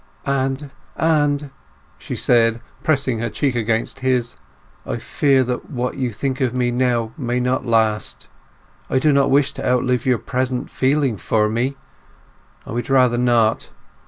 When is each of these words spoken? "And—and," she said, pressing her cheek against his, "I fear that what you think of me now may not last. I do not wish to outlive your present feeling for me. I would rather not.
"And—and," 0.25 1.51
she 1.99 2.15
said, 2.15 2.59
pressing 2.83 3.19
her 3.19 3.29
cheek 3.29 3.53
against 3.53 3.99
his, 3.99 4.35
"I 4.83 4.97
fear 4.97 5.43
that 5.43 5.69
what 5.69 5.95
you 5.95 6.11
think 6.11 6.41
of 6.41 6.55
me 6.55 6.71
now 6.71 7.13
may 7.19 7.39
not 7.39 7.67
last. 7.67 8.27
I 8.89 8.97
do 8.97 9.11
not 9.13 9.29
wish 9.29 9.53
to 9.53 9.63
outlive 9.69 10.07
your 10.07 10.17
present 10.17 10.71
feeling 10.71 11.17
for 11.17 11.47
me. 11.47 11.77
I 12.65 12.71
would 12.71 12.89
rather 12.89 13.19
not. 13.19 13.69